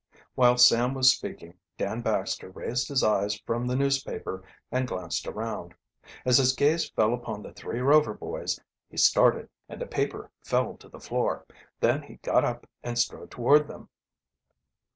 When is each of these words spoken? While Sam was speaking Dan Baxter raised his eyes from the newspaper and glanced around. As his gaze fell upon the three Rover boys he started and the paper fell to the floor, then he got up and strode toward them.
While 0.33 0.57
Sam 0.57 0.95
was 0.95 1.13
speaking 1.15 1.59
Dan 1.77 2.01
Baxter 2.01 2.49
raised 2.49 2.87
his 2.87 3.03
eyes 3.03 3.39
from 3.45 3.67
the 3.67 3.75
newspaper 3.75 4.43
and 4.71 4.87
glanced 4.87 5.27
around. 5.27 5.75
As 6.25 6.39
his 6.39 6.53
gaze 6.55 6.89
fell 6.89 7.13
upon 7.13 7.43
the 7.43 7.53
three 7.53 7.81
Rover 7.81 8.15
boys 8.15 8.59
he 8.89 8.97
started 8.97 9.47
and 9.69 9.79
the 9.79 9.85
paper 9.85 10.31
fell 10.43 10.75
to 10.77 10.89
the 10.89 10.99
floor, 10.99 11.45
then 11.81 12.01
he 12.01 12.15
got 12.15 12.43
up 12.43 12.67
and 12.81 12.97
strode 12.97 13.29
toward 13.29 13.67
them. 13.67 13.89